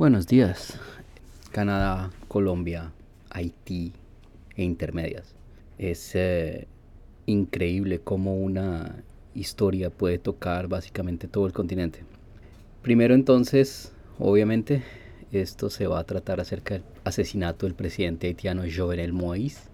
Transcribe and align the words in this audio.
Buenos 0.00 0.26
días. 0.26 0.80
Canadá, 1.52 2.10
Colombia, 2.26 2.90
Haití 3.28 3.92
e 4.56 4.62
intermedias. 4.62 5.34
Es 5.76 6.12
eh, 6.14 6.66
increíble 7.26 8.00
cómo 8.00 8.34
una 8.34 9.04
historia 9.34 9.90
puede 9.90 10.16
tocar 10.18 10.68
básicamente 10.68 11.28
todo 11.28 11.44
el 11.46 11.52
continente. 11.52 12.02
Primero 12.80 13.12
entonces, 13.12 13.92
obviamente, 14.18 14.82
esto 15.32 15.68
se 15.68 15.86
va 15.86 15.98
a 15.98 16.04
tratar 16.04 16.40
acerca 16.40 16.76
del 16.76 16.84
asesinato 17.04 17.66
del 17.66 17.74
presidente 17.74 18.28
haitiano 18.28 18.62
Jovenel 18.74 19.12
Moïse 19.12 19.68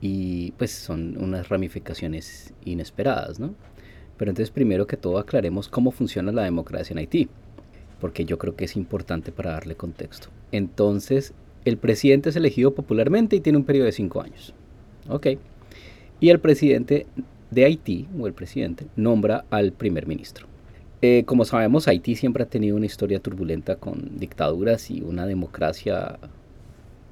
y 0.00 0.52
pues 0.52 0.70
son 0.70 1.22
unas 1.22 1.50
ramificaciones 1.50 2.54
inesperadas, 2.64 3.38
¿no? 3.38 3.54
Pero 4.16 4.30
entonces 4.30 4.50
primero 4.50 4.86
que 4.86 4.96
todo 4.96 5.18
aclaremos 5.18 5.68
cómo 5.68 5.90
funciona 5.90 6.32
la 6.32 6.44
democracia 6.44 6.94
en 6.94 7.00
Haití 7.00 7.28
porque 8.00 8.24
yo 8.24 8.38
creo 8.38 8.56
que 8.56 8.64
es 8.64 8.76
importante 8.76 9.32
para 9.32 9.52
darle 9.52 9.74
contexto. 9.74 10.28
Entonces, 10.52 11.32
el 11.64 11.76
presidente 11.78 12.30
es 12.30 12.36
elegido 12.36 12.74
popularmente 12.74 13.36
y 13.36 13.40
tiene 13.40 13.58
un 13.58 13.64
periodo 13.64 13.86
de 13.86 13.92
cinco 13.92 14.20
años. 14.20 14.54
Ok. 15.08 15.28
Y 16.20 16.30
el 16.30 16.40
presidente 16.40 17.06
de 17.50 17.64
Haití, 17.64 18.06
o 18.18 18.26
el 18.26 18.32
presidente, 18.32 18.86
nombra 18.96 19.44
al 19.50 19.72
primer 19.72 20.06
ministro. 20.06 20.46
Eh, 21.02 21.24
como 21.26 21.44
sabemos, 21.44 21.88
Haití 21.88 22.16
siempre 22.16 22.42
ha 22.42 22.48
tenido 22.48 22.76
una 22.76 22.86
historia 22.86 23.20
turbulenta 23.20 23.76
con 23.76 24.18
dictaduras 24.18 24.90
y 24.90 25.02
una 25.02 25.26
democracia 25.26 26.18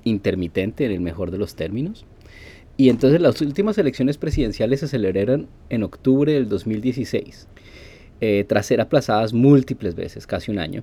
intermitente 0.05 0.85
en 0.85 0.93
el 0.93 1.01
mejor 1.01 1.31
de 1.31 1.39
los 1.39 1.55
términos. 1.55 2.05
Y 2.77 2.89
entonces 2.89 3.21
las 3.21 3.41
últimas 3.41 3.79
elecciones 3.79 4.19
presidenciales 4.19 4.81
se 4.81 4.89
celebraron 4.89 5.49
en 5.69 5.85
octubre 5.85 6.33
del 6.33 6.49
2016 6.49 7.47
eh, 8.25 8.45
tras 8.45 8.65
ser 8.65 8.81
aplazadas 8.81 9.35
múltiples 9.35 9.95
veces, 9.95 10.27
casi 10.27 10.51
un 10.51 10.59
año, 10.59 10.83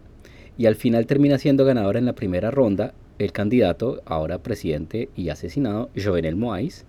y 0.59 0.67
al 0.67 0.75
final 0.75 1.07
termina 1.07 1.39
siendo 1.39 1.65
ganador 1.65 1.97
en 1.97 2.05
la 2.05 2.13
primera 2.13 2.51
ronda 2.51 2.93
el 3.17 3.31
candidato, 3.31 4.03
ahora 4.05 4.43
presidente 4.43 5.09
y 5.15 5.29
asesinado, 5.29 5.89
Jovenel 5.95 6.35
Moïse, 6.35 6.83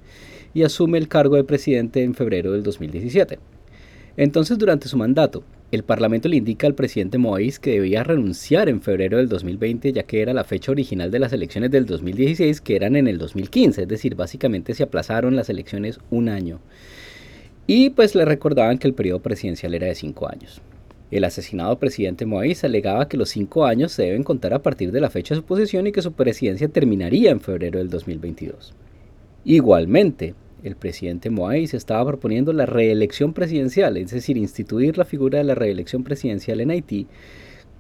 y 0.53 0.63
asume 0.65 0.99
el 0.99 1.09
cargo 1.09 1.37
de 1.37 1.45
presidente 1.45 2.03
en 2.03 2.15
febrero 2.15 2.53
del 2.53 2.63
2017. 2.63 3.39
Entonces, 4.19 4.59
durante 4.59 4.89
su 4.89 4.99
mandato, 4.99 5.43
el 5.71 5.85
Parlamento 5.85 6.29
le 6.29 6.37
indica 6.37 6.67
al 6.67 6.75
presidente 6.75 7.17
Moïse 7.17 7.59
que 7.59 7.71
debía 7.71 8.05
renunciar 8.05 8.69
en 8.69 8.83
febrero 8.83 9.17
del 9.17 9.31
2020, 9.31 9.91
ya 9.95 10.03
que 10.03 10.21
era 10.21 10.35
la 10.35 10.45
fecha 10.45 10.71
original 10.71 11.11
de 11.11 11.19
las 11.19 11.33
elecciones 11.33 11.71
del 11.71 11.87
2016, 11.87 12.61
que 12.61 12.77
eran 12.77 12.95
en 12.95 13.09
el 13.09 13.17
2015, 13.17 13.83
es 13.83 13.89
decir, 13.89 14.17
básicamente 14.17 14.75
se 14.75 14.83
aplazaron 14.83 15.35
las 15.35 15.49
elecciones 15.49 15.99
un 16.11 16.29
año. 16.29 16.61
Y 17.75 17.89
pues 17.89 18.15
le 18.15 18.27
recordaban 18.27 18.77
que 18.77 18.87
el 18.87 18.93
periodo 18.93 19.21
presidencial 19.21 19.73
era 19.73 19.87
de 19.87 19.95
cinco 19.95 20.29
años. 20.29 20.61
El 21.11 21.25
asesinado 21.25 21.79
presidente 21.79 22.27
Moïse 22.27 22.67
alegaba 22.67 23.09
que 23.09 23.17
los 23.17 23.31
cinco 23.31 23.65
años 23.65 23.93
se 23.93 24.03
deben 24.03 24.25
contar 24.25 24.53
a 24.53 24.61
partir 24.61 24.93
de 24.93 25.01
la 25.01 25.09
fecha 25.09 25.35
de 25.35 25.41
su 25.41 25.47
posesión 25.47 25.87
y 25.87 25.93
que 25.93 26.03
su 26.03 26.13
presidencia 26.13 26.69
terminaría 26.69 27.31
en 27.31 27.41
febrero 27.41 27.79
del 27.79 27.89
2022. 27.89 28.75
Igualmente, 29.47 30.35
el 30.63 30.77
presidente 30.77 31.31
Moïse 31.31 31.73
estaba 31.73 32.05
proponiendo 32.05 32.53
la 32.53 32.67
reelección 32.67 33.33
presidencial, 33.33 33.97
es 33.97 34.11
decir, 34.11 34.37
instituir 34.37 34.99
la 34.99 35.07
figura 35.07 35.39
de 35.39 35.45
la 35.45 35.55
reelección 35.55 36.05
presidencial 36.05 36.61
en 36.61 36.73
Haití 36.73 37.07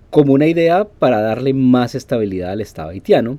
como 0.08 0.32
una 0.32 0.46
idea 0.46 0.84
para 0.86 1.20
darle 1.20 1.52
más 1.52 1.94
estabilidad 1.94 2.52
al 2.52 2.62
Estado 2.62 2.88
haitiano, 2.88 3.38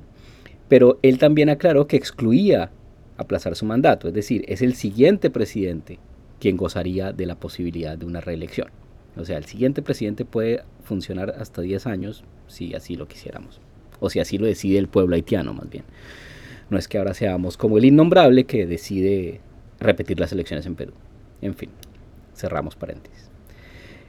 pero 0.68 1.00
él 1.02 1.18
también 1.18 1.48
aclaró 1.48 1.88
que 1.88 1.96
excluía 1.96 2.70
aplazar 3.16 3.56
su 3.56 3.66
mandato, 3.66 4.06
es 4.06 4.14
decir, 4.14 4.44
es 4.46 4.62
el 4.62 4.74
siguiente 4.74 5.30
presidente 5.30 5.98
quien 6.40 6.56
gozaría 6.56 7.12
de 7.12 7.26
la 7.26 7.36
posibilidad 7.36 7.96
de 7.96 8.06
una 8.06 8.20
reelección. 8.20 8.68
O 9.16 9.24
sea, 9.24 9.38
el 9.38 9.44
siguiente 9.44 9.82
presidente 9.82 10.24
puede 10.24 10.62
funcionar 10.82 11.34
hasta 11.38 11.62
10 11.62 11.86
años 11.86 12.24
si 12.48 12.74
así 12.74 12.96
lo 12.96 13.06
quisiéramos. 13.06 13.60
O 14.00 14.10
si 14.10 14.20
así 14.20 14.38
lo 14.38 14.46
decide 14.46 14.78
el 14.78 14.88
pueblo 14.88 15.14
haitiano, 15.14 15.54
más 15.54 15.70
bien. 15.70 15.84
No 16.70 16.78
es 16.78 16.88
que 16.88 16.98
ahora 16.98 17.14
seamos 17.14 17.56
como 17.56 17.78
el 17.78 17.84
innombrable 17.84 18.44
que 18.44 18.66
decide 18.66 19.40
repetir 19.80 20.18
las 20.18 20.32
elecciones 20.32 20.66
en 20.66 20.74
Perú. 20.74 20.92
En 21.40 21.54
fin, 21.54 21.70
cerramos 22.34 22.74
paréntesis. 22.74 23.30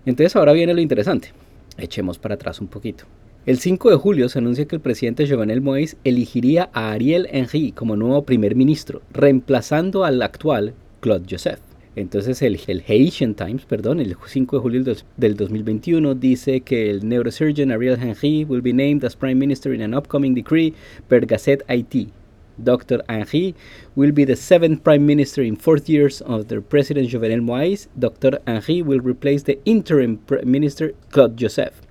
Entonces 0.05 0.35
ahora 0.35 0.53
viene 0.53 0.73
lo 0.73 0.81
interesante. 0.81 1.33
Echemos 1.77 2.17
para 2.17 2.35
atrás 2.35 2.61
un 2.61 2.67
poquito. 2.67 3.05
El 3.45 3.59
5 3.59 3.91
de 3.91 3.95
julio 3.97 4.29
se 4.29 4.39
anuncia 4.39 4.65
que 4.65 4.75
el 4.75 4.81
presidente 4.81 5.29
Jovenel 5.29 5.61
Moïse 5.61 5.97
elegiría 6.03 6.69
a 6.73 6.91
Ariel 6.91 7.27
Henry 7.29 7.71
como 7.73 7.95
nuevo 7.95 8.23
primer 8.23 8.55
ministro, 8.55 9.03
reemplazando 9.11 10.03
al 10.03 10.21
actual 10.23 10.73
Claude 10.99 11.27
Joseph. 11.29 11.59
Entonces 11.95 12.41
el, 12.41 12.59
Haitian 12.87 13.35
Times, 13.35 13.65
perdón, 13.65 14.01
el 14.01 14.15
5 14.25 14.57
de 14.57 14.61
julio 14.61 14.95
del 15.15 15.37
2021 15.37 16.15
dice 16.15 16.61
que 16.61 16.89
el 16.89 17.07
neurosurgeon 17.07 17.71
Ariel 17.71 17.97
Henry 17.97 18.43
will 18.43 18.61
be 18.61 18.73
named 18.73 19.05
as 19.05 19.15
Prime 19.15 19.35
Minister 19.35 19.73
in 19.73 19.81
an 19.81 19.93
upcoming 19.93 20.33
decree 20.33 20.73
per 21.07 21.25
Gazette 21.25 21.63
IT. 21.69 22.09
Dr. 22.57 23.03
Henry 23.09 23.55
will 23.95 24.11
be 24.11 24.25
the 24.25 24.35
seventh 24.35 24.83
Prime 24.83 25.05
Minister 25.05 25.41
in 25.43 25.55
four 25.55 25.77
years 25.77 26.21
the 26.47 26.61
President 26.61 27.09
Jovenel 27.09 27.41
Moïse. 27.41 27.87
Dr. 27.97 28.39
Henry 28.45 28.81
will 28.81 28.99
replace 28.99 29.43
the 29.43 29.59
interim 29.65 30.17
Prime 30.17 30.49
Minister 30.49 30.93
Claude 31.11 31.37
Joseph. 31.37 31.81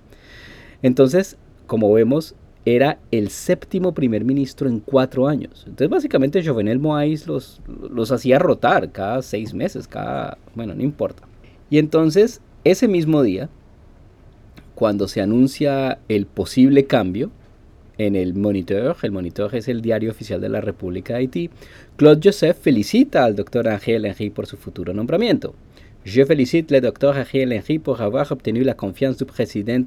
Entonces, 0.83 1.35
como 1.67 1.91
vemos, 1.93 2.35
era 2.65 2.97
el 3.11 3.29
séptimo 3.29 3.93
primer 3.93 4.25
ministro 4.25 4.67
en 4.67 4.79
cuatro 4.79 5.27
años. 5.27 5.63
Entonces 5.67 5.89
básicamente 5.89 6.43
Jovenel 6.43 6.79
Moïse 6.79 7.27
los, 7.27 7.61
los 7.67 8.11
hacía 8.11 8.39
rotar 8.39 8.91
cada 8.91 9.21
seis 9.21 9.53
meses, 9.53 9.87
cada... 9.87 10.37
bueno, 10.55 10.73
no 10.73 10.81
importa. 10.81 11.23
Y 11.69 11.77
entonces 11.77 12.41
ese 12.63 12.87
mismo 12.87 13.21
día, 13.21 13.49
cuando 14.73 15.07
se 15.07 15.21
anuncia 15.21 15.99
el 16.09 16.25
posible 16.25 16.85
cambio 16.85 17.29
en 17.97 18.15
el 18.15 18.33
Moniteur, 18.33 18.97
el 19.03 19.11
Moniteur 19.11 19.53
es 19.55 19.67
el 19.67 19.81
diario 19.81 20.11
oficial 20.11 20.41
de 20.41 20.49
la 20.49 20.59
República 20.59 21.13
de 21.13 21.19
Haití, 21.19 21.49
Claude 21.95 22.21
Joseph 22.23 22.57
felicita 22.59 23.23
al 23.23 23.35
doctor 23.35 23.69
Angel 23.69 24.05
Henry 24.05 24.31
por 24.31 24.47
su 24.47 24.57
futuro 24.57 24.93
nombramiento. 24.93 25.53
Je 26.03 26.23
félicite 26.23 26.71
le 26.71 26.81
docteur 26.81 27.15
Angel 27.15 27.51
Henry 27.51 27.79
pour 27.79 27.99
avoir 28.01 28.31
obtenu 28.31 28.63
la 28.63 28.75
confiance 28.75 29.17
du 29.17 29.25
président 29.25 29.85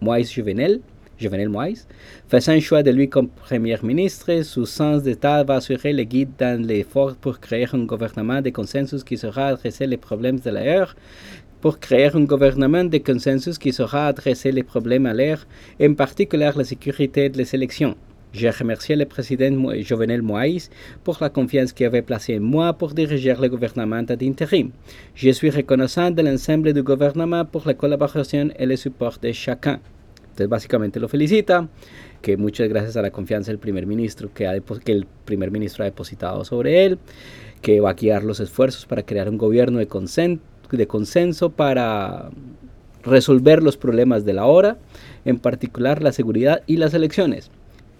Moïse 0.00 0.30
Jovenel 0.34 0.80
Jovenel 1.18 1.48
Moïse, 1.48 1.86
faisant 2.28 2.60
choix 2.60 2.82
de 2.82 2.90
lui 2.90 3.08
comme 3.08 3.28
Premier 3.28 3.78
ministre, 3.82 4.42
son 4.42 4.66
sens 4.66 5.02
d'État 5.02 5.42
va 5.44 5.56
assurer 5.56 5.92
le 5.92 6.04
guide 6.04 6.30
dans 6.38 6.60
l'effort 6.66 7.16
pour 7.16 7.40
créer 7.40 7.66
un 7.72 7.84
gouvernement 7.84 8.42
de 8.42 8.50
consensus 8.50 9.02
qui 9.02 9.16
saura 9.16 9.48
adresser 9.48 9.86
les 9.86 9.96
problèmes 9.96 10.38
de 10.38 10.50
l'air, 10.50 10.94
pour 11.62 11.78
créer 11.78 12.14
un 12.14 12.24
gouvernement 12.24 12.84
de 12.84 12.98
consensus 12.98 13.58
qui 13.58 13.72
saura 13.72 14.08
adresser 14.08 14.52
les 14.52 14.62
problèmes 14.62 15.06
à 15.06 15.14
l'air, 15.14 15.46
en 15.80 15.94
particulier 15.94 16.50
la 16.54 16.64
sécurité 16.64 17.28
des 17.30 17.54
élections. 17.54 17.96
Je 18.32 18.48
remercie 18.48 18.94
le 18.94 19.06
président 19.06 19.72
Jovenel 19.80 20.20
Moïse 20.20 20.68
pour 21.02 21.16
la 21.22 21.30
confiance 21.30 21.72
qu'il 21.72 21.86
avait 21.86 22.02
placée 22.02 22.36
en 22.36 22.42
moi 22.42 22.74
pour 22.74 22.92
diriger 22.92 23.34
le 23.40 23.48
gouvernement 23.48 24.02
d'intérim. 24.02 24.70
Je 25.14 25.30
suis 25.30 25.48
reconnaissant 25.48 26.10
de 26.10 26.20
l'ensemble 26.20 26.74
du 26.74 26.82
gouvernement 26.82 27.46
pour 27.46 27.62
la 27.66 27.72
collaboration 27.72 28.50
et 28.58 28.66
le 28.66 28.76
support 28.76 29.16
de 29.22 29.32
chacun. 29.32 29.80
Entonces 30.36 30.50
básicamente 30.50 31.00
lo 31.00 31.08
felicita, 31.08 31.66
que 32.20 32.36
muchas 32.36 32.68
gracias 32.68 32.94
a 32.98 33.00
la 33.00 33.10
confianza 33.10 33.50
del 33.50 33.58
primer 33.58 33.86
ministro 33.86 34.34
que, 34.34 34.46
ha 34.46 34.52
que 34.84 34.92
el 34.92 35.06
primer 35.24 35.50
ministro 35.50 35.82
ha 35.82 35.86
depositado 35.86 36.44
sobre 36.44 36.84
él, 36.84 36.98
que 37.62 37.80
va 37.80 37.88
a 37.88 37.94
guiar 37.94 38.22
los 38.22 38.38
esfuerzos 38.40 38.84
para 38.84 39.02
crear 39.02 39.30
un 39.30 39.38
gobierno 39.38 39.78
de, 39.78 40.38
de 40.72 40.86
consenso 40.86 41.52
para 41.52 42.28
resolver 43.02 43.62
los 43.62 43.78
problemas 43.78 44.26
de 44.26 44.34
la 44.34 44.44
hora, 44.44 44.76
en 45.24 45.38
particular 45.38 46.02
la 46.02 46.12
seguridad 46.12 46.62
y 46.66 46.76
las 46.76 46.92
elecciones. 46.92 47.50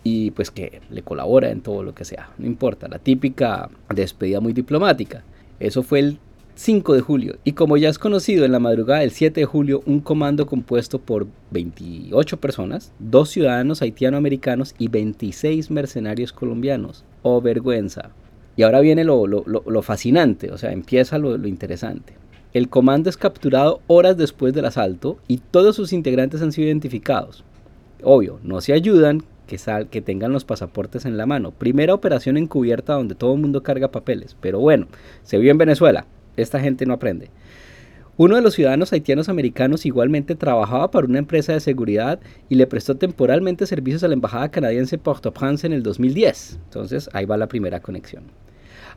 Y 0.04 0.32
pues 0.32 0.50
que 0.50 0.82
le 0.91 1.00
colabora 1.00 1.50
en 1.50 1.62
todo 1.62 1.82
lo 1.82 1.94
que 1.94 2.04
sea, 2.04 2.28
no 2.36 2.44
importa, 2.44 2.86
la 2.86 2.98
típica 2.98 3.70
despedida 3.94 4.41
muy 4.41 4.53
diplomática. 4.53 5.24
Eso 5.58 5.82
fue 5.82 6.00
el 6.00 6.18
5 6.56 6.94
de 6.94 7.03
julio. 7.03 7.37
Y 7.44 7.53
como 7.53 7.77
ya 7.77 7.91
es 7.91 7.99
conocido, 7.99 8.47
en 8.47 8.53
la 8.53 8.59
madrugada 8.59 9.00
del 9.00 9.11
7 9.11 9.41
de 9.41 9.47
julio, 9.47 9.83
un 9.84 10.00
comando 10.00 10.47
compuesto 10.47 10.99
por 10.99 11.27
28 11.50 12.39
personas, 12.39 12.93
dos 12.99 13.28
ciudadanos 13.28 13.83
haitiano-americanos 13.83 14.75
y 14.78 14.89
26 14.89 15.71
mercenarios 15.71 16.33
colombianos. 16.33 17.04
¡Oh, 17.21 17.42
vergüenza! 17.42 18.10
Y 18.57 18.63
ahora 18.63 18.80
viene 18.80 19.04
lo, 19.04 19.27
lo, 19.27 19.83
fascinante, 19.83 20.51
o 20.51 20.57
sea, 20.57 20.72
empieza 20.72 21.19
lo, 21.19 21.36
interesante. 21.47 22.15
El 22.54 22.71
comando 22.71 23.10
es 23.10 23.19
capturado 23.19 23.83
horas 23.86 24.16
después 24.16 24.54
del 24.54 24.65
asalto 24.65 25.19
y 25.28 25.39
todos 25.51 25.77
sus 25.77 25.92
integrantes 25.92 26.41
han 26.41 26.53
sido 26.53 26.69
identificados. 26.69 27.45
Obvio, 28.03 28.41
no 28.42 28.63
se 28.63 28.72
ayudan 28.72 29.22
que, 29.47 29.59
sal, 29.59 29.89
que 29.91 30.01
tengan 30.01 30.33
los 30.33 30.47
pasaportes 30.47 31.04
en 31.04 31.19
la 31.19 31.27
mano. 31.27 31.51
Primera 31.51 31.92
operación 31.92 32.39
encubierta 32.39 32.95
donde 32.95 33.15
todo 33.15 33.34
el 33.34 33.41
mundo 33.42 33.63
carga 33.63 33.92
papeles. 33.92 34.39
Pero 34.41 34.59
bueno, 34.59 34.86
se 35.22 35.36
vio 35.36 35.51
en 35.51 35.59
Venezuela. 35.59 36.07
Esta 36.36 36.60
gente 36.60 36.86
no 36.86 36.94
aprende. 36.94 37.30
Uno 38.18 38.36
de 38.36 38.41
los 38.41 38.54
ciudadanos 38.54 38.94
haitianos 38.94 39.28
americanos 39.28 39.84
igualmente 39.84 40.34
trabajaba 40.34 40.91
para 40.91 41.06
una 41.06 41.18
empresa 41.18 41.53
de 41.53 41.60
seguridad 41.60 42.18
y 42.48 42.54
le 42.54 42.66
prestó 42.66 42.97
temporalmente 42.97 43.66
servicios 43.66 44.03
a 44.04 44.09
la 44.09 44.15
embajada 44.15 44.50
canadiense 44.50 44.97
Port-au-Prince 44.97 45.66
en 45.66 45.74
el 45.74 45.83
2010. 45.83 46.59
Entonces 46.65 47.10
ahí 47.12 47.27
va 47.27 47.36
la 47.36 47.47
primera 47.47 47.80
conexión. 47.80 48.22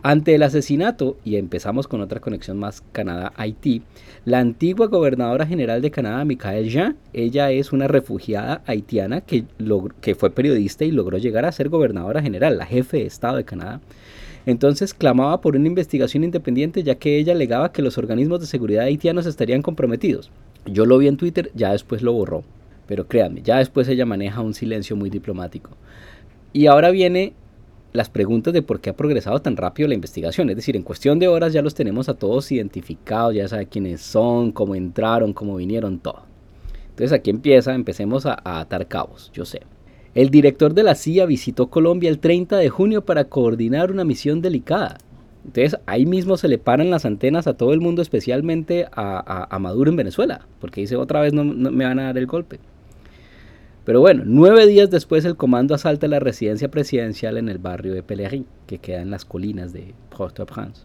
Ante 0.02 0.36
el 0.36 0.44
asesinato, 0.44 1.18
y 1.26 1.36
empezamos 1.36 1.90
con 1.90 2.00
otra 2.00 2.22
conexión 2.22 2.58
más 2.58 2.82
Canadá-Haití, 2.94 3.82
la 4.24 4.40
antigua 4.40 4.88
gobernadora 4.88 5.46
general 5.46 5.82
de 5.82 5.92
Canadá, 5.92 6.24
Michael 6.24 6.70
Jean, 6.70 6.98
ella 7.12 7.52
es 7.52 7.74
una 7.74 7.90
refugiada 7.90 8.62
haitiana 8.66 9.20
que, 9.20 9.44
que 10.00 10.16
fue 10.16 10.30
periodista 10.30 10.86
y 10.86 10.92
logró 10.92 11.18
llegar 11.18 11.44
a 11.44 11.52
ser 11.52 11.68
gobernadora 11.68 12.22
general, 12.22 12.58
la 12.58 12.66
jefe 12.66 12.98
de 12.98 13.08
Estado 13.08 13.36
de 13.36 13.44
Canadá. 13.44 13.82
Entonces 14.50 14.96
clamaba 14.96 15.42
por 15.42 15.56
una 15.56 15.68
investigación 15.68 16.24
independiente 16.24 16.82
ya 16.82 16.96
que 16.96 17.20
ella 17.20 17.34
alegaba 17.34 17.72
que 17.72 17.84
los 17.84 18.00
organismos 18.00 18.40
de 18.40 18.48
seguridad 18.48 18.86
haitianos 18.86 19.28
estarían 19.28 19.62
comprometidos. 19.62 20.32
Yo 20.66 20.88
lo 20.88 20.98
vi 20.98 21.08
en 21.08 21.18
Twitter, 21.18 21.52
ya 21.54 21.72
después 21.72 22.02
lo 22.02 22.14
borró. 22.14 22.44
Pero 22.88 23.08
créanme, 23.08 23.44
ya 23.44 23.60
después 23.60 23.88
ella 23.88 24.08
maneja 24.08 24.42
un 24.42 24.56
silencio 24.56 24.96
muy 24.96 25.12
diplomático. 25.12 25.70
Y 26.52 26.66
ahora 26.66 26.90
viene 26.90 27.34
las 27.94 28.10
preguntas 28.10 28.52
de 28.52 28.64
por 28.64 28.82
qué 28.82 28.90
ha 28.90 28.96
progresado 28.96 29.40
tan 29.40 29.56
rápido 29.56 29.88
la 29.88 29.94
investigación. 29.94 30.50
Es 30.50 30.56
decir, 30.56 30.76
en 30.76 30.82
cuestión 30.82 31.20
de 31.20 31.28
horas 31.28 31.54
ya 31.54 31.62
los 31.62 31.76
tenemos 31.76 32.10
a 32.10 32.16
todos 32.16 32.52
identificados, 32.52 33.36
ya 33.36 33.48
sabe 33.48 33.68
quiénes 33.68 34.02
son, 34.02 34.52
cómo 34.52 34.74
entraron, 34.74 35.32
cómo 35.32 35.58
vinieron, 35.58 36.00
todo. 36.00 36.24
Entonces 36.90 37.12
aquí 37.12 37.30
empieza, 37.30 37.76
empecemos 37.76 38.26
a, 38.26 38.40
a 38.44 38.62
atar 38.62 38.88
cabos, 38.88 39.30
yo 39.32 39.46
sé. 39.46 39.62
El 40.16 40.30
director 40.32 40.74
de 40.74 40.84
la 40.84 40.96
CIA 40.96 41.26
visitó 41.26 41.68
Colombia 41.68 42.10
el 42.10 42.20
30 42.20 42.58
de 42.58 42.70
junio 42.70 43.06
para 43.06 43.26
coordinar 43.26 43.92
una 43.92 44.04
misión 44.04 44.42
delicada. 44.42 44.98
Entonces 45.46 45.80
ahí 45.86 46.06
mismo 46.06 46.36
se 46.38 46.48
le 46.48 46.58
paran 46.58 46.90
las 46.90 47.06
antenas 47.06 47.48
a 47.48 47.54
todo 47.54 47.74
el 47.74 47.82
mundo, 47.82 48.02
especialmente 48.02 48.88
a, 48.92 49.58
Maduro 49.60 49.90
en 49.90 49.98
Venezuela, 49.98 50.48
porque 50.60 50.82
dice 50.82 50.96
otra 50.96 51.22
vez 51.22 51.34
no, 51.34 51.44
me 51.44 51.86
van 51.86 52.00
a 52.00 52.06
dar 52.06 52.18
el 52.18 52.26
golpe. 52.26 52.60
Pero 53.86 54.02
bueno, 54.02 54.24
nueve 54.26 54.68
días 54.68 54.90
después 54.90 55.26
el 55.26 55.36
comando 55.36 55.74
asalta 55.74 56.08
la 56.08 56.20
residencia 56.20 56.70
presidencial 56.70 57.38
en 57.38 57.50
el 57.50 57.58
barrio 57.58 57.94
de 57.94 58.04
Pellerin, 58.04 58.46
que 58.68 58.78
queda 58.78 59.02
en 59.02 59.10
las 59.10 59.26
colinas 59.26 59.74
de 59.74 59.94
Port-au-Prince. 60.16 60.84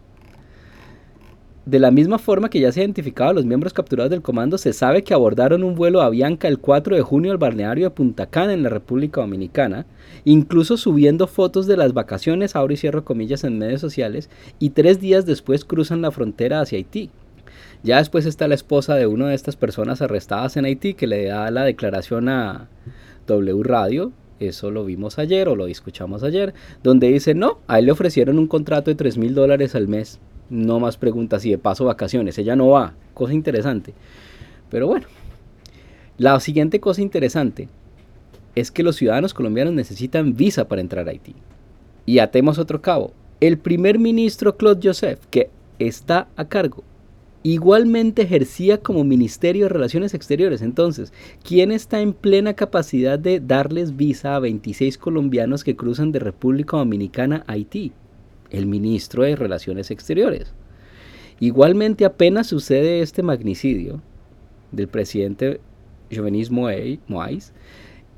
De 1.67 1.79
la 1.79 1.91
misma 1.91 2.19
forma 2.19 2.51
que 2.51 2.61
ya 2.61 2.71
se 2.73 2.81
identificado 2.81 3.31
a 3.31 3.33
los 3.33 3.47
miembros 3.47 3.73
capturados 3.73 4.11
del 4.11 4.21
comando, 4.21 4.59
se 4.59 4.75
sabe 4.75 5.03
que 5.03 5.15
abordaron 5.15 5.65
un 5.65 5.75
vuelo 5.75 6.03
a 6.03 6.07
Avianca 6.07 6.47
el 6.47 6.59
4 6.59 6.95
de 6.95 7.01
junio 7.01 7.33
al 7.33 7.39
balneario 7.39 7.87
de 7.87 7.91
Punta 7.91 8.27
Cana 8.27 8.53
en 8.53 8.63
la 8.63 8.69
República 8.69 9.23
Dominicana, 9.23 9.87
incluso 10.27 10.77
subiendo 10.77 11.27
fotos 11.27 11.67
de 11.67 11.79
las 11.79 11.95
vacaciones, 11.95 12.55
abro 12.55 12.75
y 12.75 12.77
cierro 12.77 13.07
comillas, 13.07 13.45
en 13.45 13.59
medios 13.59 13.81
sociales, 13.81 14.29
y 14.59 14.71
tres 14.71 15.01
días 15.01 15.25
después 15.25 15.65
cruzan 15.65 16.03
la 16.03 16.11
frontera 16.11 16.61
hacia 16.61 16.77
Haití. 16.77 17.09
Ya 17.83 17.97
después 17.97 18.27
está 18.27 18.47
la 18.47 18.57
esposa 18.57 18.95
de 18.97 19.07
una 19.07 19.29
de 19.29 19.35
estas 19.35 19.57
personas 19.57 20.03
arrestadas 20.03 20.59
en 20.59 20.67
Haití 20.67 20.93
que 20.93 21.07
le 21.07 21.27
da 21.27 21.51
la 21.51 21.65
declaración 21.65 22.29
a 22.29 22.69
W 23.27 23.63
Radio, 23.63 24.13
eso 24.39 24.71
lo 24.71 24.85
vimos 24.85 25.19
ayer 25.19 25.49
o 25.49 25.57
lo 25.57 25.67
escuchamos 25.67 26.25
ayer, 26.25 26.53
donde 26.83 27.09
dice, 27.09 27.33
no, 27.33 27.61
a 27.69 27.79
él 27.79 27.87
le 27.87 27.93
ofrecieron 27.93 28.39
un 28.39 28.49
contrato 28.49 28.91
de 28.91 28.97
3 28.97 29.17
mil 29.17 29.35
dólares 29.35 29.75
al 29.75 29.89
mes 29.89 30.21
no 30.51 30.81
más 30.81 30.97
preguntas 30.97 31.45
y 31.45 31.51
de 31.51 31.59
paso 31.59 31.85
vacaciones. 31.85 32.39
Ella 32.39 32.57
no 32.57 32.69
va, 32.69 32.95
cosa 33.15 33.33
interesante. 33.33 33.95
Pero 34.71 34.87
bueno, 34.87 35.07
la 36.19 36.39
siguiente 36.41 36.81
cosa 36.81 37.03
interesante 37.03 37.69
es 38.55 38.71
que 38.71 38.83
los 38.83 38.97
ciudadanos 38.97 39.35
colombianos 39.35 39.75
necesitan 39.75 40.37
visa 40.37 40.69
para 40.69 40.81
entrar 40.81 41.07
a 41.09 41.11
Haití. 41.11 41.35
Y 42.07 42.19
atemos 42.19 42.59
otro 42.59 42.81
cabo. 42.81 43.13
El 43.41 43.59
primer 43.59 43.99
ministro 43.99 44.57
Claude 44.57 44.89
Joseph, 44.89 45.21
que 45.31 45.51
está 45.79 46.29
a 46.37 46.45
cargo, 46.45 46.85
igualmente 47.43 48.23
ejercía 48.23 48.79
como 48.79 49.05
Ministerio 49.05 49.65
de 49.65 49.71
Relaciones 49.71 50.15
Exteriores. 50.15 50.63
Entonces, 50.63 51.13
¿quién 51.43 51.73
está 51.73 52.01
en 52.01 52.13
plena 52.13 52.55
capacidad 52.55 53.19
de 53.19 53.41
darles 53.41 53.97
visa 53.97 54.37
a 54.37 54.41
26 54.41 54.99
colombianos 54.99 55.65
que 55.65 55.77
cruzan 55.77 56.13
de 56.13 56.21
República 56.21 56.77
Dominicana 56.77 57.45
a 57.47 57.53
Haití? 57.53 57.93
El 58.57 58.67
ministro 58.67 59.23
de 59.23 59.37
Relaciones 59.37 59.91
Exteriores. 59.91 60.53
Igualmente 61.41 62.05
apenas 62.05 62.47
sucede 62.47 63.01
este 63.01 63.23
magnicidio 63.23 64.01
del 64.73 64.89
presidente 64.89 65.61
Jovenís 66.11 66.51
Moïse, 66.51 67.53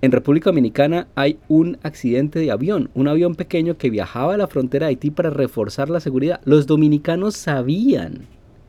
en 0.03 0.13
República 0.13 0.51
Dominicana 0.51 1.09
hay 1.15 1.39
un 1.49 1.79
accidente 1.83 2.39
de 2.39 2.51
avión, 2.51 2.91
un 2.95 3.09
avión 3.09 3.35
pequeño 3.35 3.79
que 3.79 3.89
viajaba 3.89 4.35
a 4.35 4.37
la 4.37 4.47
frontera 4.47 4.87
de 4.87 4.91
Haití 4.91 5.11
para 5.11 5.31
reforzar 5.31 5.89
la 5.89 6.01
seguridad. 6.01 6.41
Los 6.45 6.67
dominicanos 6.67 7.35
sabían 7.35 8.27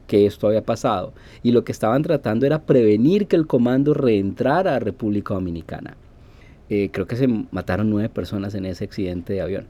que 0.07 0.25
esto 0.25 0.47
había 0.47 0.63
pasado 0.63 1.13
y 1.43 1.51
lo 1.51 1.65
que 1.65 1.73
estaban 1.73 2.01
tratando 2.01 2.45
era 2.45 2.65
prevenir 2.65 3.27
que 3.27 3.35
el 3.35 3.45
comando 3.45 3.93
reentrara 3.93 4.77
a 4.77 4.79
República 4.79 5.33
Dominicana. 5.33 5.97
Eh, 6.69 6.89
creo 6.93 7.07
que 7.07 7.17
se 7.17 7.27
mataron 7.27 7.89
nueve 7.89 8.07
personas 8.07 8.55
en 8.55 8.65
ese 8.65 8.85
accidente 8.85 9.33
de 9.33 9.41
avión. 9.41 9.67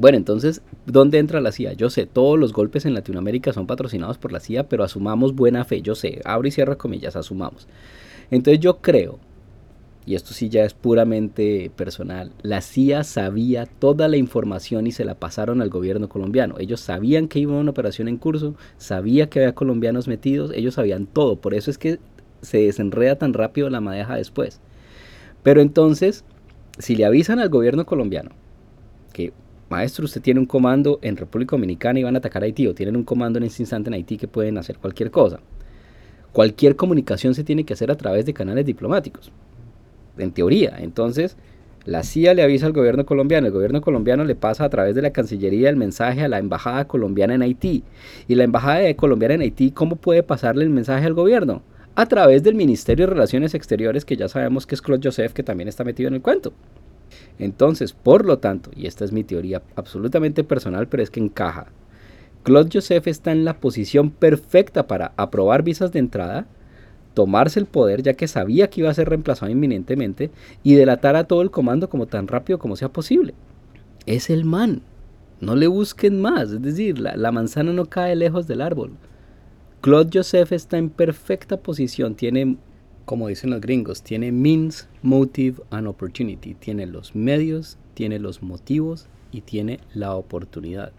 Bueno, 0.00 0.16
entonces, 0.16 0.62
¿dónde 0.86 1.18
entra 1.18 1.42
la 1.42 1.52
CIA? 1.52 1.74
Yo 1.74 1.90
sé, 1.90 2.06
todos 2.06 2.38
los 2.38 2.54
golpes 2.54 2.86
en 2.86 2.94
Latinoamérica 2.94 3.52
son 3.52 3.66
patrocinados 3.66 4.16
por 4.16 4.32
la 4.32 4.40
CIA, 4.40 4.66
pero 4.66 4.82
asumamos 4.82 5.34
buena 5.34 5.66
fe, 5.66 5.82
yo 5.82 5.94
sé, 5.94 6.22
abro 6.24 6.48
y 6.48 6.50
cierro 6.50 6.78
comillas, 6.78 7.16
asumamos. 7.16 7.68
Entonces 8.30 8.60
yo 8.60 8.78
creo, 8.78 9.18
y 10.06 10.14
esto 10.14 10.32
sí 10.32 10.48
ya 10.48 10.64
es 10.64 10.72
puramente 10.72 11.70
personal, 11.76 12.32
la 12.40 12.62
CIA 12.62 13.04
sabía 13.04 13.66
toda 13.66 14.08
la 14.08 14.16
información 14.16 14.86
y 14.86 14.92
se 14.92 15.04
la 15.04 15.16
pasaron 15.16 15.60
al 15.60 15.68
gobierno 15.68 16.08
colombiano. 16.08 16.54
Ellos 16.58 16.80
sabían 16.80 17.28
que 17.28 17.40
iba 17.40 17.52
una 17.52 17.72
operación 17.72 18.08
en 18.08 18.16
curso, 18.16 18.54
sabía 18.78 19.28
que 19.28 19.40
había 19.40 19.54
colombianos 19.54 20.08
metidos, 20.08 20.50
ellos 20.54 20.76
sabían 20.76 21.04
todo, 21.04 21.36
por 21.36 21.52
eso 21.52 21.70
es 21.70 21.76
que 21.76 21.98
se 22.40 22.62
desenreda 22.62 23.16
tan 23.16 23.34
rápido 23.34 23.68
la 23.68 23.82
madeja 23.82 24.16
después. 24.16 24.62
Pero 25.42 25.60
entonces, 25.60 26.24
si 26.78 26.96
le 26.96 27.04
avisan 27.04 27.38
al 27.38 27.50
gobierno 27.50 27.84
colombiano 27.84 28.30
que 29.12 29.34
maestro, 29.70 30.04
usted 30.04 30.20
tiene 30.20 30.40
un 30.40 30.46
comando 30.46 30.98
en 31.00 31.16
República 31.16 31.56
Dominicana 31.56 32.00
y 32.00 32.02
van 32.02 32.16
a 32.16 32.18
atacar 32.18 32.42
a 32.42 32.46
Haití, 32.46 32.66
o 32.66 32.74
tienen 32.74 32.96
un 32.96 33.04
comando 33.04 33.38
en 33.38 33.44
este 33.44 33.62
instante 33.62 33.88
en 33.88 33.94
Haití 33.94 34.18
que 34.18 34.28
pueden 34.28 34.58
hacer 34.58 34.78
cualquier 34.78 35.10
cosa. 35.10 35.40
Cualquier 36.32 36.76
comunicación 36.76 37.34
se 37.34 37.44
tiene 37.44 37.64
que 37.64 37.72
hacer 37.72 37.90
a 37.90 37.96
través 37.96 38.26
de 38.26 38.34
canales 38.34 38.66
diplomáticos, 38.66 39.32
en 40.18 40.32
teoría. 40.32 40.76
Entonces, 40.78 41.36
la 41.86 42.02
CIA 42.02 42.34
le 42.34 42.42
avisa 42.42 42.66
al 42.66 42.72
gobierno 42.72 43.06
colombiano, 43.06 43.46
el 43.46 43.52
gobierno 43.52 43.80
colombiano 43.80 44.24
le 44.24 44.34
pasa 44.34 44.64
a 44.64 44.68
través 44.68 44.94
de 44.94 45.02
la 45.02 45.12
Cancillería 45.12 45.70
el 45.70 45.76
mensaje 45.76 46.22
a 46.22 46.28
la 46.28 46.38
Embajada 46.38 46.86
colombiana 46.86 47.34
en 47.34 47.42
Haití. 47.42 47.84
Y 48.28 48.34
la 48.34 48.44
Embajada 48.44 48.92
colombiana 48.94 49.34
en 49.34 49.40
Haití, 49.40 49.70
¿cómo 49.70 49.96
puede 49.96 50.22
pasarle 50.22 50.64
el 50.64 50.70
mensaje 50.70 51.06
al 51.06 51.14
gobierno? 51.14 51.62
A 51.94 52.06
través 52.06 52.42
del 52.42 52.54
Ministerio 52.54 53.06
de 53.06 53.14
Relaciones 53.14 53.54
Exteriores, 53.54 54.04
que 54.04 54.16
ya 54.16 54.28
sabemos 54.28 54.66
que 54.66 54.74
es 54.74 54.82
Claude 54.82 55.02
Joseph, 55.02 55.32
que 55.32 55.42
también 55.42 55.68
está 55.68 55.82
metido 55.82 56.08
en 56.08 56.14
el 56.14 56.22
cuento. 56.22 56.52
Entonces, 57.38 57.92
por 57.92 58.24
lo 58.24 58.38
tanto, 58.38 58.70
y 58.74 58.86
esta 58.86 59.04
es 59.04 59.12
mi 59.12 59.24
teoría 59.24 59.62
absolutamente 59.76 60.44
personal, 60.44 60.88
pero 60.88 61.02
es 61.02 61.10
que 61.10 61.20
encaja, 61.20 61.66
Claude 62.42 62.70
Joseph 62.72 63.06
está 63.06 63.32
en 63.32 63.44
la 63.44 63.60
posición 63.60 64.10
perfecta 64.10 64.86
para 64.86 65.12
aprobar 65.16 65.62
visas 65.62 65.92
de 65.92 65.98
entrada, 65.98 66.46
tomarse 67.12 67.60
el 67.60 67.66
poder 67.66 68.02
ya 68.02 68.14
que 68.14 68.28
sabía 68.28 68.70
que 68.70 68.80
iba 68.80 68.90
a 68.90 68.94
ser 68.94 69.08
reemplazado 69.08 69.52
inminentemente 69.52 70.30
y 70.62 70.74
delatar 70.74 71.16
a 71.16 71.24
todo 71.24 71.42
el 71.42 71.50
comando 71.50 71.90
como 71.90 72.06
tan 72.06 72.28
rápido 72.28 72.58
como 72.58 72.76
sea 72.76 72.88
posible. 72.88 73.34
Es 74.06 74.30
el 74.30 74.44
man. 74.44 74.82
No 75.40 75.56
le 75.56 75.66
busquen 75.66 76.20
más, 76.20 76.50
es 76.50 76.62
decir, 76.62 76.98
la, 76.98 77.16
la 77.16 77.32
manzana 77.32 77.72
no 77.72 77.86
cae 77.86 78.14
lejos 78.14 78.46
del 78.46 78.60
árbol. 78.60 78.92
Claude 79.80 80.10
Joseph 80.12 80.52
está 80.52 80.76
en 80.76 80.90
perfecta 80.90 81.56
posición, 81.56 82.14
tiene 82.14 82.56
como 83.10 83.26
dicen 83.26 83.50
los 83.50 83.60
gringos, 83.60 84.04
tiene 84.04 84.30
means, 84.30 84.88
motive 85.02 85.60
and 85.70 85.88
opportunity. 85.88 86.54
Tiene 86.54 86.86
los 86.86 87.16
medios, 87.16 87.76
tiene 87.94 88.20
los 88.20 88.40
motivos 88.40 89.08
y 89.32 89.40
tiene 89.40 89.80
la 89.94 90.14
oportunidad. 90.14 90.92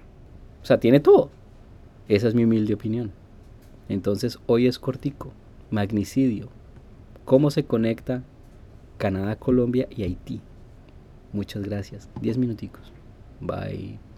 O 0.61 0.65
sea, 0.65 0.77
tiene 0.77 0.99
todo. 0.99 1.29
Esa 2.09 2.27
es 2.27 2.35
mi 2.35 2.43
humilde 2.43 2.73
opinión. 2.73 3.13
Entonces, 3.87 4.39
hoy 4.45 4.67
es 4.67 4.77
cortico. 4.77 5.31
Magnicidio. 5.69 6.49
¿Cómo 7.23 7.49
se 7.49 7.63
conecta 7.63 8.23
Canadá, 8.97 9.37
Colombia 9.37 9.87
y 9.89 10.03
Haití? 10.03 10.41
Muchas 11.31 11.63
gracias. 11.63 12.09
Diez 12.21 12.37
minuticos. 12.37 12.91
Bye. 13.39 14.10